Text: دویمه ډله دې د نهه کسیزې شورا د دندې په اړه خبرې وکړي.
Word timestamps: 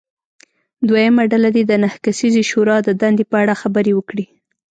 دویمه 0.87 1.23
ډله 1.31 1.49
دې 1.55 1.63
د 1.67 1.73
نهه 1.83 1.97
کسیزې 2.05 2.43
شورا 2.51 2.77
د 2.83 2.89
دندې 3.01 3.23
په 3.31 3.35
اړه 3.41 3.59
خبرې 3.61 3.91
وکړي. 3.95 4.25